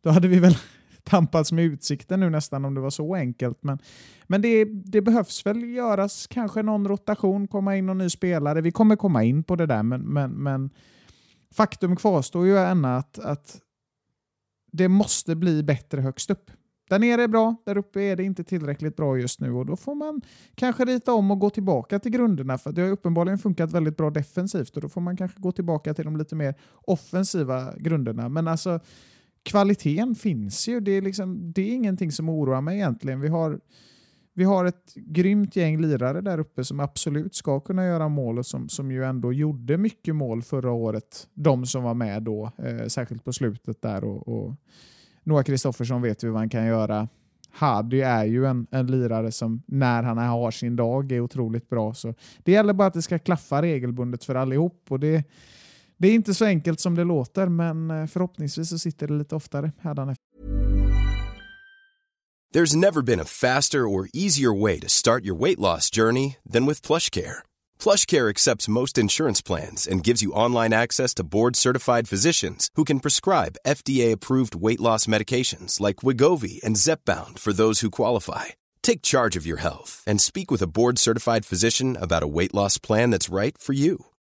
[0.01, 0.57] då hade vi väl
[1.05, 3.59] tampats med utsikten nu nästan om det var så enkelt.
[3.63, 3.79] Men,
[4.27, 8.61] men det, det behövs väl göras kanske någon rotation, komma in någon ny spelare.
[8.61, 10.71] Vi kommer komma in på det där, men, men, men
[11.55, 13.61] faktum kvarstår ju ännu att, att
[14.73, 16.51] det måste bli bättre högst upp.
[16.91, 19.77] Där nere är bra, där uppe är det inte tillräckligt bra just nu och då
[19.77, 20.21] får man
[20.55, 24.11] kanske rita om och gå tillbaka till grunderna för det har uppenbarligen funkat väldigt bra
[24.11, 28.29] defensivt och då får man kanske gå tillbaka till de lite mer offensiva grunderna.
[28.29, 28.81] Men alltså
[29.43, 30.81] kvaliteten finns ju.
[30.81, 33.21] Det är, liksom, det är ingenting som oroar mig egentligen.
[33.21, 33.61] Vi har,
[34.35, 38.47] vi har ett grymt gäng lirare där uppe som absolut ska kunna göra mål och
[38.47, 41.29] som, som ju ändå gjorde mycket mål förra året.
[41.35, 44.05] De som var med då, eh, särskilt på slutet där.
[44.05, 44.55] och, och
[45.25, 47.09] Noah Kristoffersson vet vi vad han kan göra.
[47.51, 51.95] Hadi är ju en, en lirare som när han har sin dag är otroligt bra.
[51.95, 54.87] Så Det gäller bara att det ska klaffa regelbundet för allihop.
[54.89, 55.25] Och det,
[56.03, 59.35] det är inte så enkelt som det låter, men eh, förhoppningsvis så sitter det lite
[59.35, 60.25] oftare hädanefter.
[62.55, 66.67] There's never been a faster or easier way to start your weight loss journey than
[66.67, 67.37] with PlushCare.
[67.79, 73.01] PlushCare accepts most insurance plans and gives you online access to board-certified physicians who can
[73.01, 78.45] prescribe FDA-approved weight loss medications like Wigovi and Zepbound for those who qualify.
[78.83, 82.79] Take charge of your health and speak with a board-certified physician about a weight loss
[82.79, 83.97] plan that's right for you.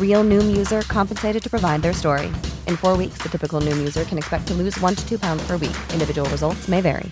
[0.00, 2.26] Real Noom user compensated to provide their story.
[2.68, 5.42] In four weeks, the typical Noom user can expect to lose one to two pounds
[5.46, 5.76] per week.
[5.92, 7.10] Individual results may vary.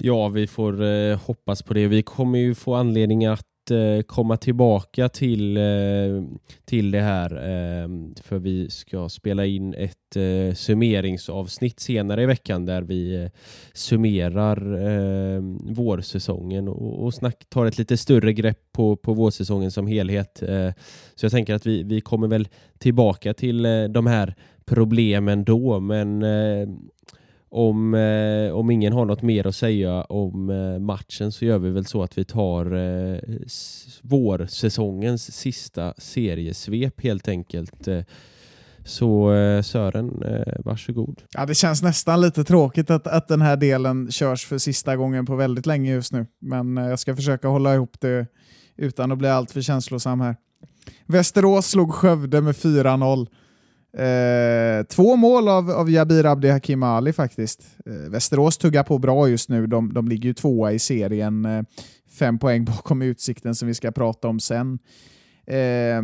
[0.00, 1.86] Ja, vi får eh, hoppas på det.
[1.86, 5.62] Vi kommer ju få anledning att eh, komma tillbaka till, eh,
[6.64, 7.30] till det här.
[7.30, 7.88] Eh,
[8.22, 13.30] för vi ska spela in ett eh, summeringsavsnitt senare i veckan där vi eh,
[13.72, 19.86] summerar eh, vårsäsongen och, och snack, tar ett lite större grepp på, på vårsäsongen som
[19.86, 20.42] helhet.
[20.42, 20.70] Eh,
[21.14, 22.48] så jag tänker att vi, vi kommer väl
[22.78, 26.68] tillbaka till eh, de här problemen då, men eh,
[27.56, 31.70] om, eh, om ingen har något mer att säga om eh, matchen så gör vi
[31.70, 33.18] väl så att vi tar eh,
[34.02, 37.88] vårsäsongens sista seriesvep helt enkelt.
[37.88, 38.00] Eh,
[38.84, 41.22] Så eh, Sören, eh, varsågod.
[41.34, 45.26] Ja, det känns nästan lite tråkigt att, att den här delen körs för sista gången
[45.26, 46.26] på väldigt länge just nu.
[46.40, 48.26] Men eh, jag ska försöka hålla ihop det
[48.76, 50.36] utan att bli alltför känslosam här.
[51.06, 53.26] Västerås slog Skövde med 4-0.
[53.96, 57.66] Eh, två mål av, av Jabir Abdi Hakim Ali faktiskt.
[57.86, 59.66] Eh, Västerås tuggar på bra just nu.
[59.66, 61.44] De, de ligger ju tvåa i serien.
[61.44, 61.62] Eh,
[62.18, 64.78] fem poäng bakom Utsikten som vi ska prata om sen.
[65.46, 66.02] Eh,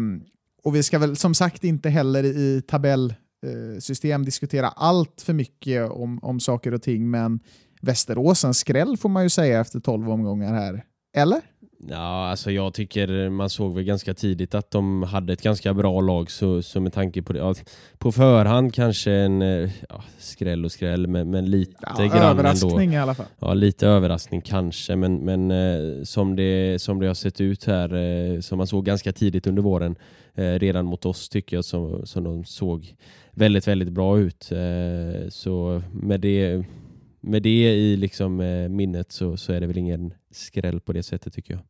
[0.64, 5.90] och vi ska väl som sagt inte heller i tabellsystem eh, diskutera allt för mycket
[5.90, 7.40] om, om saker och ting, men
[7.81, 10.85] Västerås en skräll får man ju säga efter 12 omgångar här.
[11.16, 11.40] Eller?
[11.88, 16.01] Ja, alltså jag tycker man såg väl ganska tidigt att de hade ett ganska bra
[16.01, 17.38] lag så, så med tanke på det.
[17.38, 17.55] Ja,
[17.99, 22.85] på förhand kanske en eh, ja, skräll och skräll, men, men lite Ja, grann överraskning
[22.85, 22.95] ändå.
[22.95, 23.27] i alla fall.
[23.38, 27.95] Ja, lite överraskning kanske, men, men eh, som, det, som det har sett ut här,
[27.95, 29.97] eh, som man såg ganska tidigt under våren,
[30.35, 32.95] eh, redan mot oss tycker jag, som, som de såg
[33.31, 34.51] väldigt, väldigt bra ut.
[35.29, 36.64] Så med det,
[37.21, 38.37] med det i liksom,
[38.71, 41.62] minnet så, så är det väl ingen skräll på det sättet tycker jag.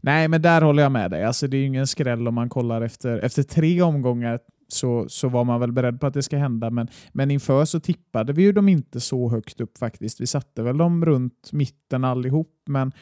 [0.00, 1.24] Nej, men där håller jag med dig.
[1.24, 5.28] Alltså, det är ju ingen skräll om man kollar efter, efter tre omgångar så, så
[5.28, 6.70] var man väl beredd på att det ska hända.
[6.70, 10.20] Men, men inför så tippade vi ju dem inte så högt upp faktiskt.
[10.20, 12.92] Vi satte väl dem runt mitten allihop, men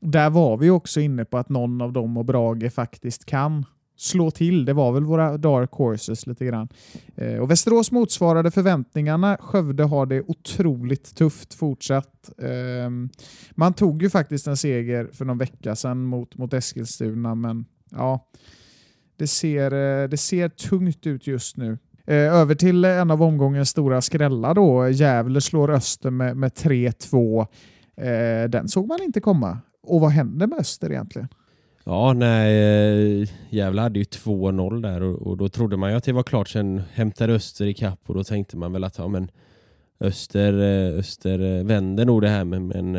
[0.00, 3.64] där var vi också inne på att någon av dem och Brage faktiskt kan
[4.00, 4.64] slå till.
[4.64, 6.68] Det var väl våra dark horses lite grann.
[7.16, 9.36] Eh, och Västerås motsvarade förväntningarna.
[9.40, 12.30] Skövde har det otroligt tufft fortsatt.
[12.38, 12.90] Eh,
[13.50, 18.26] man tog ju faktiskt en seger för någon vecka sedan mot, mot Eskilstuna, men ja,
[19.16, 21.78] det ser, eh, det ser tungt ut just nu.
[22.06, 24.88] Eh, över till en av omgångens stora skrällar då.
[24.88, 27.46] Gävle slår Öster med, med 3-2.
[27.96, 29.58] Eh, den såg man inte komma.
[29.82, 31.28] Och vad hände med Öster egentligen?
[31.84, 36.04] Ja, nej, eh, Gävle hade ju 2-0 där och, och, då trodde man ju att
[36.04, 36.48] det var klart.
[36.48, 39.30] Sen hämtade Öster i kapp och då tänkte man väl att ja, men
[40.00, 42.94] Öster, eh, Öster eh, vände nog det här men, men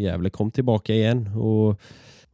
[0.00, 1.80] Gävle kom tillbaka igen och,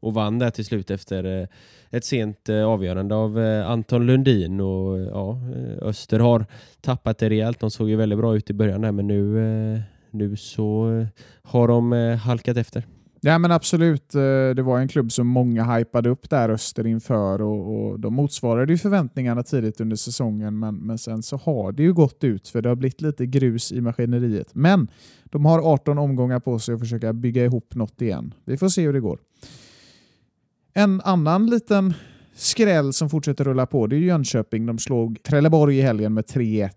[0.01, 1.49] och vann där till slut efter
[1.91, 4.61] ett sent avgörande av Anton Lundin.
[4.61, 5.39] Och, ja,
[5.83, 6.47] Öster har
[6.81, 7.61] tappat det rejält.
[7.61, 11.07] De såg ju väldigt bra ut i början där men nu, nu så
[11.43, 12.85] har de halkat efter.
[13.25, 14.21] Ja men absolut, eh,
[14.57, 18.73] det var en klubb som många hypade upp där Öster inför och, och de motsvarade
[18.73, 22.63] ju förväntningarna tidigt under säsongen men, men sen så har det ju gått ut för
[22.63, 24.55] det har blivit lite grus i maskineriet.
[24.55, 24.89] Men
[25.25, 28.35] de har 18 omgångar på sig att försöka bygga ihop något igen.
[28.45, 29.19] Vi får se hur det går.
[30.75, 31.95] En annan liten
[32.35, 34.67] skräll som fortsätter rulla på det är Jönköping.
[34.67, 36.71] De slog Trelleborg i helgen med 3-1.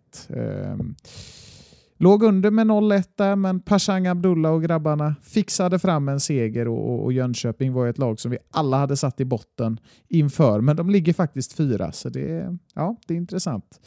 [1.97, 7.03] Låg under med 0-1 där, men Pashang Abdullah och grabbarna fixade fram en seger och,
[7.03, 10.89] och Jönköping var ett lag som vi alla hade satt i botten inför, men de
[10.89, 13.79] ligger faktiskt fyra, så det, ja, det är intressant.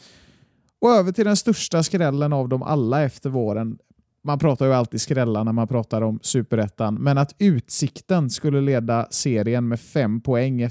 [0.81, 3.77] Och över till den största skrällen av dem alla efter våren.
[4.23, 9.07] Man pratar ju alltid skrällar när man pratar om superettan, men att Utsikten skulle leda
[9.09, 10.69] serien med fem poäng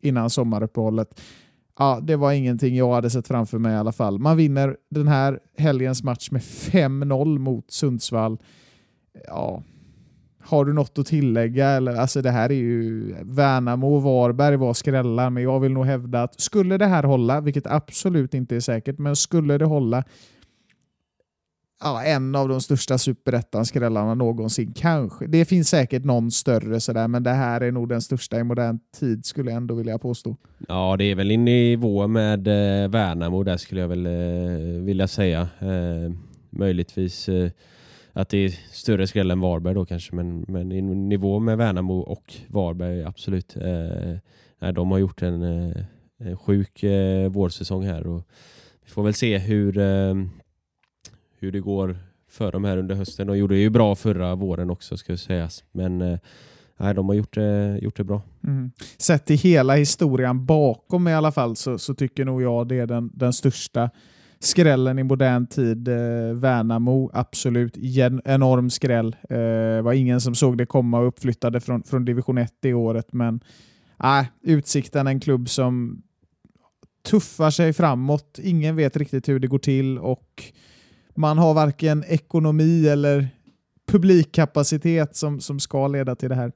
[0.00, 1.20] innan sommaruppehållet
[1.78, 4.18] ja, det var ingenting jag hade sett framför mig i alla fall.
[4.18, 8.38] Man vinner den här helgens match med 5-0 mot Sundsvall.
[9.26, 9.62] Ja,
[10.40, 11.68] har du något att tillägga?
[11.68, 15.86] Eller, alltså det här är ju Värnamo och Varberg var skrällar, men jag vill nog
[15.86, 20.04] hävda att skulle det här hålla, vilket absolut inte är säkert, men skulle det hålla
[21.80, 24.72] ja, en av de största superettan-skrällarna någonsin.
[24.76, 25.26] Kanske.
[25.26, 28.78] Det finns säkert någon större sådär, men det här är nog den största i modern
[28.98, 30.36] tid skulle jag ändå vilja påstå.
[30.68, 35.08] Ja, det är väl i nivå med eh, Värnamo där skulle jag väl eh, vilja
[35.08, 35.48] säga.
[35.58, 36.12] Eh,
[36.50, 37.50] möjligtvis eh,
[38.12, 41.98] att det är större skräll än Varberg då kanske, men, men i nivå med Värnamo
[41.98, 43.56] och Varberg absolut.
[43.56, 45.76] Eh, de har gjort en, eh,
[46.18, 48.22] en sjuk eh, vårsäsong här och
[48.84, 50.14] vi får väl se hur eh,
[51.38, 51.98] hur det går
[52.30, 53.26] för dem här under hösten.
[53.26, 55.64] De gjorde det ju bra förra våren också ska sägas.
[55.72, 56.18] Men eh,
[56.76, 58.22] nej, de har gjort det, gjort det bra.
[58.44, 58.70] Mm.
[58.98, 62.86] Sett till hela historien bakom i alla fall så, så tycker nog jag det är
[62.86, 63.90] den, den största
[64.40, 65.88] skrällen i modern tid.
[65.88, 67.76] Eh, Värnamo, absolut.
[67.76, 69.16] Gen enorm skräll.
[69.30, 73.12] Eh, var ingen som såg det komma och uppflyttade från, från division 1 i året.
[73.12, 73.40] Men
[74.04, 76.02] eh, Utsikten, en klubb som
[77.02, 78.38] tuffar sig framåt.
[78.42, 80.52] Ingen vet riktigt hur det går till och
[81.18, 83.28] man har varken ekonomi eller
[83.86, 86.52] publikkapacitet som, som ska leda till det här.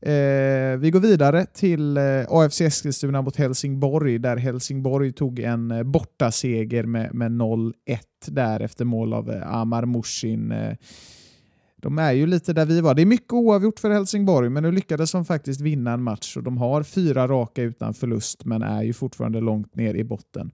[0.00, 5.82] Eh, vi går vidare till eh, AFC Eskilstuna mot Helsingborg där Helsingborg tog en eh,
[5.82, 7.72] bortaseger med, med 0-1
[8.26, 10.52] där efter mål av eh, Amar Mushin.
[10.52, 10.76] Eh,
[11.76, 12.94] de är ju lite där vi var.
[12.94, 16.42] Det är mycket oavgjort för Helsingborg, men nu lyckades de faktiskt vinna en match och
[16.42, 20.50] de har fyra raka utan förlust, men är ju fortfarande långt ner i botten.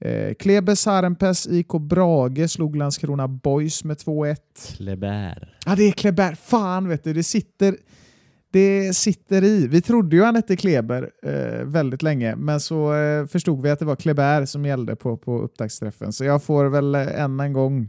[0.00, 4.36] Eh, Klebe Sarenpes IK Brage slog Landskrona Boys med 2-1.
[4.76, 5.56] Kleber.
[5.66, 6.34] Ja, det är Kleber.
[6.34, 7.76] Fan vet du, det sitter,
[8.50, 9.66] det sitter i.
[9.66, 13.78] Vi trodde ju han hette Kleber eh, väldigt länge, men så eh, förstod vi att
[13.78, 16.12] det var Kleber som gällde på, på upptaktsträffen.
[16.12, 17.88] Så jag får väl eh, än en gång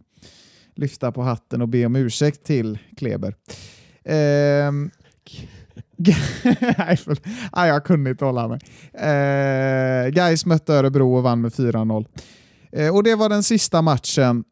[0.76, 3.36] lyfta på hatten och be om ursäkt till Kleber.
[4.04, 4.72] Eh,
[6.78, 6.98] Nej,
[7.52, 8.60] ah, jag kunde inte hålla mig.
[8.94, 12.06] Eh, Gais mötte Örebro och vann med 4-0.
[12.72, 14.44] Eh, och Det var den sista matchen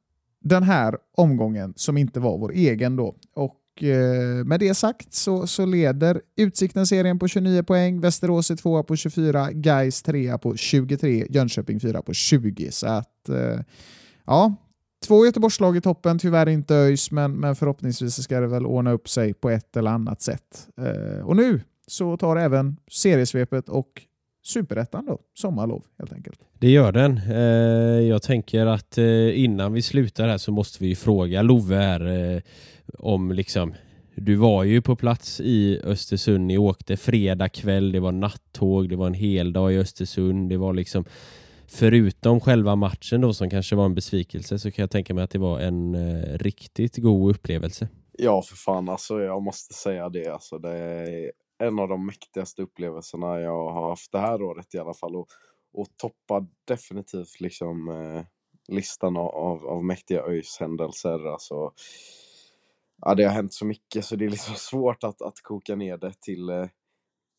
[0.44, 2.96] den här omgången som inte var vår egen.
[2.96, 3.16] då.
[3.36, 8.56] Och eh, Med det sagt så, så leder Utsikten serien på 29 poäng, Västerås är
[8.56, 12.72] tvåa på 24, Gais trea på 23, Jönköping fyra på 20.
[12.72, 13.60] Så att, eh,
[14.26, 14.56] ja,
[15.08, 19.10] Två Göteborgslag i toppen, tyvärr inte ÖIS, men, men förhoppningsvis ska det väl ordna upp
[19.10, 20.68] sig på ett eller annat sätt.
[20.78, 24.02] Eh, och nu så tar även seriesvepet och
[24.46, 26.40] superettan då, sommarlov helt enkelt.
[26.60, 27.22] Det gör den.
[27.30, 32.34] Eh, jag tänker att eh, innan vi slutar här så måste vi fråga Love här
[32.36, 32.42] eh,
[32.98, 33.74] om liksom
[34.16, 38.96] du var ju på plats i Östersund, ni åkte fredag kväll, det var nattåg, det
[38.96, 41.06] var en hel dag i Östersund, det var liksom
[41.68, 45.32] förutom själva matchen då som kanske var en besvikelse så kan jag tänka mig att
[45.32, 47.88] det var en eh, riktigt god upplevelse.
[48.12, 49.22] Ja, för fan alltså.
[49.22, 50.28] Jag måste säga det.
[50.28, 51.32] Alltså, det är
[51.64, 55.16] en av de mäktigaste upplevelserna jag har haft det här året i alla fall.
[55.16, 55.28] Och,
[55.74, 58.24] och toppar definitivt liksom eh,
[58.68, 61.32] listan av, av mäktiga ÖIS-händelser.
[61.32, 61.72] Alltså,
[63.02, 65.98] ja, det har hänt så mycket så det är liksom svårt att, att koka ner
[65.98, 66.66] det till eh,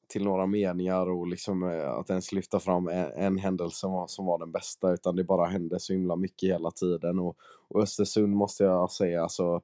[0.09, 4.07] till några meningar och liksom eh, att ens lyfta fram en, en händelse som var,
[4.07, 7.37] som var den bästa utan det bara hände så himla mycket hela tiden och,
[7.69, 9.63] och Östersund måste jag säga alltså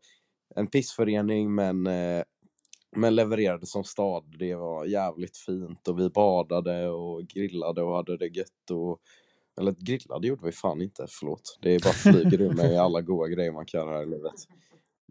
[0.54, 2.22] en pissförening men, eh,
[2.96, 4.24] men levererade som stad.
[4.38, 8.70] Det var jävligt fint och vi badade och grillade och hade det gött.
[8.70, 9.00] Och,
[9.60, 11.58] eller grillade gjorde vi fan inte, förlåt.
[11.62, 14.34] Det är bara flyger ur mig alla goda grejer man kan göra här i livet.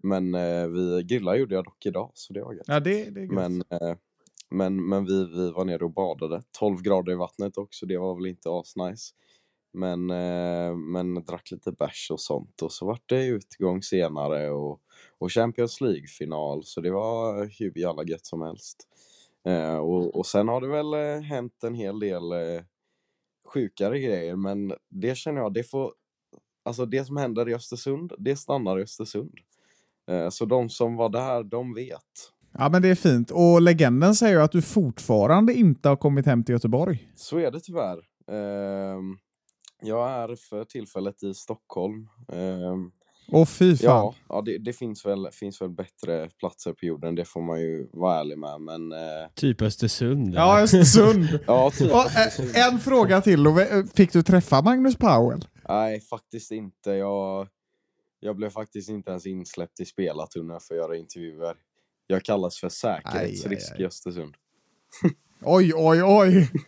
[0.04, 2.66] Men eh, vi grilla gjorde jag dock idag, så det var gött.
[2.68, 3.32] Ja, det, det är gött.
[3.32, 3.98] Men, eh,
[4.52, 6.44] men, men vi, vi var nere och badade.
[6.60, 9.14] 12 grader i vattnet också, det var väl inte asnice.
[9.74, 14.82] Men, eh, men drack lite bärs och sånt och så vart det utgång senare och,
[15.20, 18.88] och Champions League-final så det var hur jävla gött som helst.
[19.48, 22.64] Eh, och, och sen har det väl eh, hänt en hel del eh,
[23.54, 25.94] sjukare grejer men det känner jag, det får
[26.64, 29.40] Alltså det som händer i Östersund, det stannar i Östersund.
[30.08, 32.32] Eh, så de som var där, de vet.
[32.54, 33.32] Ja, men det är fint.
[33.32, 37.12] Och legenden säger ju att du fortfarande inte har kommit hem till Göteborg.
[37.16, 37.98] Så är det tyvärr.
[38.32, 39.18] Ehm,
[39.82, 42.08] jag är för tillfället i Stockholm.
[42.34, 42.92] Ehm,
[43.32, 43.86] Åh fy fan.
[43.86, 47.62] ja, ja det, det finns, väl, finns väl bättre platser på jorden, det får man
[47.62, 48.62] ju vara ärlig med.
[48.62, 50.34] Men eh, Typ Östersund.
[50.36, 50.64] Ja, eller?
[50.64, 51.40] Östersund.
[51.48, 51.92] ja, typ.
[51.92, 52.06] Och,
[52.56, 53.42] eh, en fråga till.
[53.42, 53.86] Love.
[53.96, 55.46] Fick du träffa Magnus Powell?
[55.70, 56.92] Nej, faktiskt inte.
[56.92, 57.48] Jag,
[58.20, 61.56] jag blev faktiskt inte ens insläppt i spelartunneln för att göra intervjuer.
[62.12, 64.34] Jag kallas för säkerhetsrisk i Östersund.
[65.44, 66.52] Oj, oj, oj.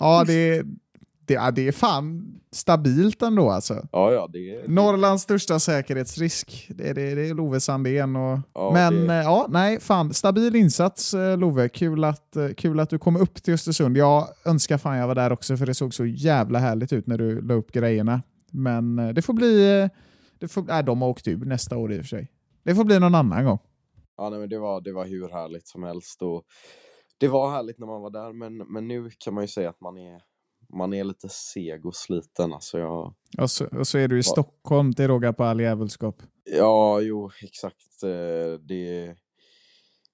[0.00, 0.62] Ja, det,
[1.26, 3.88] det, ja, det är fan stabilt ändå alltså.
[3.92, 6.66] Ja, ja, det, Norrlands största säkerhetsrisk.
[6.74, 8.16] Det är, det, det är Love Sandén.
[8.16, 8.38] Och...
[8.54, 10.14] Ja, Men det- eh, ja, nej, fan.
[10.14, 11.68] Stabil insats eh, Love.
[11.68, 13.96] Kul att, eh, kul att du kom upp till Östersund.
[13.96, 17.18] Jag önskar fan jag var där också för det såg så jävla härligt ut när
[17.18, 18.22] du la upp grejerna.
[18.50, 19.88] Men det får bli...
[20.38, 22.30] Det får, nej, de har åkt ur nästa år i och för sig.
[22.62, 23.58] Det får bli någon annan gång.
[24.20, 26.22] Ja, nej, men det, var, det var hur härligt som helst.
[26.22, 26.44] Och
[27.18, 29.80] det var härligt när man var där, men, men nu kan man ju säga att
[29.80, 30.22] man är,
[30.76, 32.52] man är lite seg och sliten.
[32.52, 34.22] Alltså jag, Och så, och så är du i Ja.
[34.32, 36.22] Stockholm till råga på all jävelskap.
[36.44, 38.02] ja, jo, exakt.
[38.02, 39.16] eh, Det,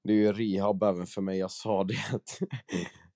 [0.04, 1.38] det är ju rehab även för mig.
[1.38, 2.38] Jag sa det att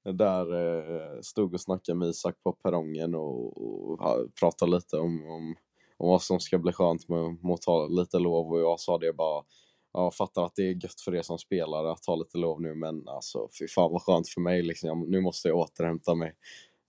[0.18, 3.98] där eh, stod och snackade med Isak på perrongen och,
[4.40, 5.54] pratade lite om, om,
[5.98, 8.98] om vad som ska bli skönt med, med att ta lite lov och jag sa
[8.98, 9.42] det bara
[9.92, 12.74] jag fattar att det är gött för er som spelare att ta lite lov nu
[12.74, 14.88] men alltså fy fan vad skönt för mig liksom.
[14.88, 16.36] Jag- Nu måste jag återhämta mig.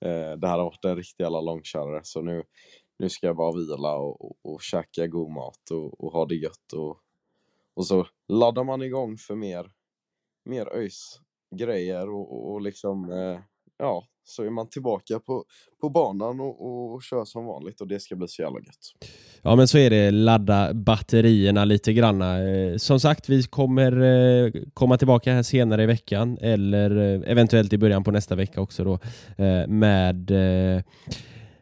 [0.06, 2.44] Eh, det här har varit en riktig jävla långkörare så nu,
[3.00, 6.36] nu ska jag bara vila och, och, och käka god mat och, och ha det
[6.36, 6.98] gött och,
[7.74, 9.72] och så laddar man igång för mer,
[10.46, 11.20] mer ÖIS
[11.56, 13.40] grejer och, och, och liksom eh,
[13.78, 15.44] ja, så är man tillbaka på,
[15.82, 18.94] på banan och, och, och kör som vanligt och det ska bli så jävla gött.
[19.42, 22.50] Ja men så är det, ladda batterierna lite granna.
[22.50, 27.74] Eh, som sagt, vi kommer eh, komma tillbaka här senare i veckan eller eh, eventuellt
[27.74, 29.00] i början på nästa vecka också då
[29.68, 30.32] med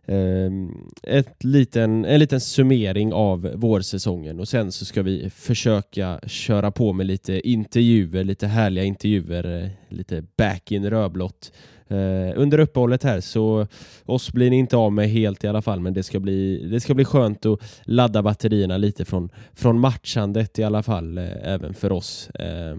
[0.08, 0.72] ehm,
[1.04, 6.94] ett liten, en liten summering av vårsäsongen och sen så ska vi försöka köra på
[6.94, 11.52] med lite intervjuer, lite härliga intervjuer, lite back in rödblått
[11.90, 13.68] Eh, under uppehållet här så
[14.06, 16.80] oss blir ni inte av med helt i alla fall men det ska bli, det
[16.80, 21.74] ska bli skönt att ladda batterierna lite från, från matchandet i alla fall eh, även
[21.74, 22.30] för oss.
[22.30, 22.78] Eh,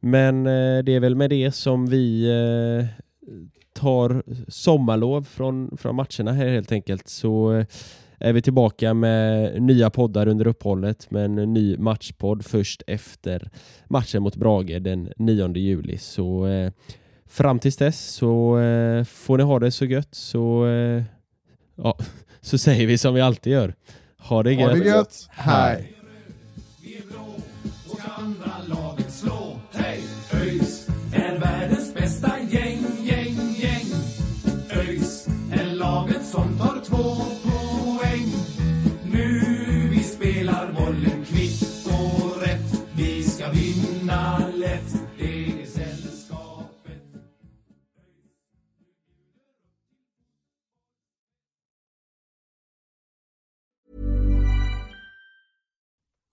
[0.00, 2.86] men eh, det är väl med det som vi eh,
[3.72, 7.66] tar sommarlov från, från matcherna här helt enkelt så eh,
[8.18, 13.50] är vi tillbaka med nya poddar under uppehållet med en ny matchpodd först efter
[13.88, 15.98] matchen mot Brage den 9 juli.
[15.98, 16.72] Så eh,
[17.28, 21.02] fram tills dess så eh, får ni ha det så gött så, eh,
[21.76, 21.98] ja,
[22.40, 23.74] så säger vi som vi alltid gör.
[24.18, 24.78] Ha det Ha gött.
[24.84, 25.28] det gött.
[25.30, 25.94] Hej.